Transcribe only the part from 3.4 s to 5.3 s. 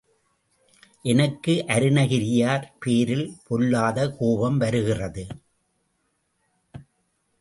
பொல்லாத் கோபம் வருகிறது.